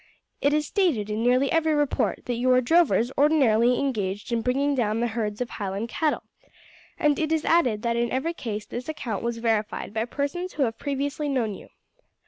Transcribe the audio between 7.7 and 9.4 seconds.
that in every case this account was